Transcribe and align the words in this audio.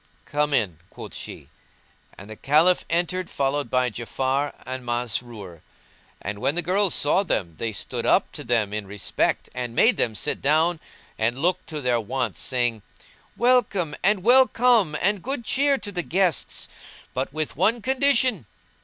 "Come 0.25 0.51
in," 0.51 0.79
quoth 0.89 1.13
she; 1.13 1.49
and 2.17 2.27
the 2.27 2.35
Caliph 2.35 2.85
entered 2.89 3.29
followed 3.29 3.69
by 3.69 3.91
Ja'afar 3.91 4.51
and 4.65 4.83
Masrur; 4.83 5.61
and 6.19 6.39
when 6.39 6.55
the 6.55 6.63
girls 6.63 6.95
saw 6.95 7.21
them 7.21 7.53
they 7.59 7.71
stood 7.71 8.03
up 8.03 8.31
to 8.31 8.43
them 8.43 8.73
in 8.73 8.87
respect 8.87 9.47
and 9.53 9.75
made 9.75 9.97
them 9.97 10.15
sit 10.15 10.41
down 10.41 10.79
and 11.19 11.37
looked 11.37 11.67
to 11.67 11.81
their 11.81 12.01
wants, 12.01 12.41
saying, 12.41 12.81
"Welcome, 13.37 13.95
and 14.01 14.23
well 14.23 14.47
come 14.47 14.97
and 14.99 15.21
good 15.21 15.45
cheer 15.45 15.77
to 15.77 15.91
the 15.91 16.01
guests, 16.01 16.67
but 17.13 17.31
with 17.31 17.55
one 17.55 17.79
condition!" 17.79 18.47